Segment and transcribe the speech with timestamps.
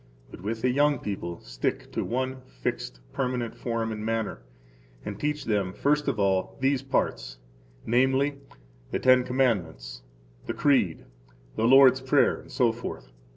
[0.31, 4.39] But with the young people stick to one fixed, permanent form and manner,
[5.05, 7.37] and teach them, first of all, these parts,
[7.85, 8.37] namely,
[8.89, 10.01] the Ten Commandments,
[10.47, 11.05] the Creed,
[11.55, 13.03] the Lord's Prayer, etc.